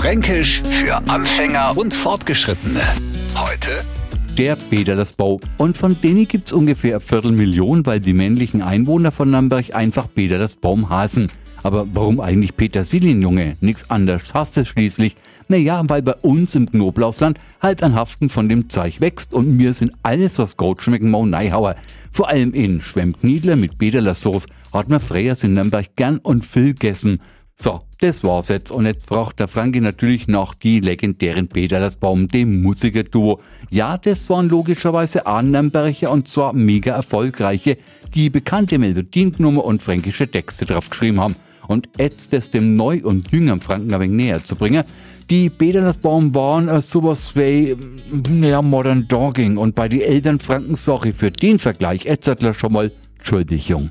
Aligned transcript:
Fränkisch 0.00 0.62
für 0.62 0.96
Anfänger 1.10 1.76
und 1.76 1.92
Fortgeschrittene. 1.92 2.80
Heute 3.34 3.84
der 4.38 4.56
Bau. 5.12 5.38
Und 5.58 5.76
von 5.76 6.00
denen 6.00 6.26
gibt's 6.26 6.54
ungefähr 6.54 6.92
eine 6.94 7.00
Viertelmillion, 7.00 7.84
weil 7.84 8.00
die 8.00 8.14
männlichen 8.14 8.62
Einwohner 8.62 9.12
von 9.12 9.30
Nürnberg 9.30 9.74
einfach 9.74 10.08
Baum 10.56 10.88
hasen. 10.88 11.30
Aber 11.62 11.86
warum 11.92 12.18
eigentlich 12.18 12.56
Petersilien, 12.56 13.20
Junge? 13.20 13.56
Nix 13.60 13.90
anderes 13.90 14.32
hast 14.32 14.56
du 14.56 14.64
schließlich. 14.64 15.16
Naja, 15.48 15.82
weil 15.86 16.00
bei 16.00 16.14
uns 16.14 16.54
im 16.54 16.70
Knoblauchsland 16.70 17.38
halt 17.60 17.82
ein 17.82 17.94
Haften 17.94 18.30
von 18.30 18.48
dem 18.48 18.70
Zeug 18.70 19.02
wächst 19.02 19.34
und 19.34 19.54
mir 19.54 19.74
sind 19.74 19.92
alles, 20.02 20.38
was 20.38 20.56
gut 20.56 20.82
schmecken, 20.82 21.10
mau 21.10 21.26
Neihauer. 21.26 21.76
Vor 22.10 22.30
allem 22.30 22.54
in 22.54 22.80
Schwemmkniedler 22.80 23.56
mit 23.56 23.76
Bederlersauce 23.76 24.46
hat 24.72 24.88
man 24.88 25.00
Freyers 25.00 25.44
in 25.44 25.52
Nürnberg 25.52 25.94
gern 25.94 26.16
und 26.18 26.46
viel 26.46 26.72
gegessen. 26.72 27.20
So, 27.62 27.82
das 27.98 28.24
war's 28.24 28.48
jetzt. 28.48 28.70
Und 28.72 28.86
jetzt 28.86 29.06
braucht 29.06 29.38
der 29.38 29.46
Franke 29.46 29.82
natürlich 29.82 30.28
noch 30.28 30.54
die 30.54 30.80
legendären 30.80 31.46
Baum, 32.00 32.26
dem 32.26 32.62
Musikerduo. 32.62 33.38
Ja, 33.68 33.98
das 33.98 34.30
waren 34.30 34.48
logischerweise 34.48 35.26
Annenberger 35.26 36.10
und 36.10 36.26
zwar 36.26 36.54
mega 36.54 36.94
erfolgreiche, 36.94 37.76
die 38.14 38.30
bekannte 38.30 38.78
Melodiennummer 38.78 39.62
und 39.62 39.82
fränkische 39.82 40.26
Texte 40.26 40.64
drauf 40.64 40.88
geschrieben 40.88 41.20
haben. 41.20 41.36
Und 41.68 41.90
jetzt 41.98 42.32
das 42.32 42.50
dem 42.50 42.76
neu 42.76 43.02
und 43.02 43.30
jüngeren 43.30 43.60
Franken 43.60 43.92
ein 43.92 44.00
wenig 44.00 44.16
näher 44.16 44.42
zu 44.42 44.56
bringen, 44.56 44.84
die 45.28 45.50
Baum 45.50 46.34
waren 46.34 46.66
äh, 46.68 46.80
sowas 46.80 47.36
wie, 47.36 47.76
ja, 48.40 48.62
Modern 48.62 49.06
Dogging. 49.06 49.58
Und 49.58 49.74
bei 49.74 49.86
den 49.86 50.00
Eltern 50.00 50.40
Franken, 50.40 50.76
sorry 50.76 51.12
für 51.12 51.30
den 51.30 51.58
Vergleich, 51.58 52.04
jetzt 52.04 52.30
schon 52.54 52.72
mal 52.72 52.90
Entschuldigung. 53.18 53.90